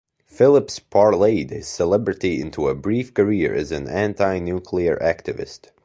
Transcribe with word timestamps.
Phillips 0.25 0.79
parlayed 0.79 1.51
his 1.51 1.67
celebrity 1.67 2.41
into 2.41 2.67
a 2.67 2.73
brief 2.73 3.13
career 3.13 3.53
as 3.53 3.71
an 3.71 3.87
anti-nuclear 3.87 4.95
activist. 4.97 5.69